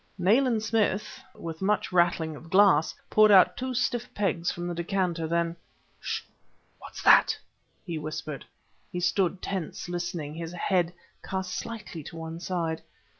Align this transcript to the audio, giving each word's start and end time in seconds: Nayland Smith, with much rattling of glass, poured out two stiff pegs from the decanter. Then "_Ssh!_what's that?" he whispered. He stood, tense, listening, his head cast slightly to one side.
Nayland 0.17 0.63
Smith, 0.63 1.19
with 1.35 1.61
much 1.61 1.91
rattling 1.91 2.35
of 2.35 2.49
glass, 2.49 2.95
poured 3.11 3.29
out 3.29 3.55
two 3.55 3.75
stiff 3.75 4.11
pegs 4.15 4.51
from 4.51 4.65
the 4.67 4.73
decanter. 4.73 5.27
Then 5.27 5.55
"_Ssh!_what's 6.01 7.03
that?" 7.03 7.37
he 7.85 7.99
whispered. 7.99 8.43
He 8.91 8.99
stood, 8.99 9.43
tense, 9.43 9.87
listening, 9.87 10.33
his 10.33 10.53
head 10.53 10.91
cast 11.23 11.53
slightly 11.53 12.01
to 12.05 12.15
one 12.15 12.39
side. 12.39 12.81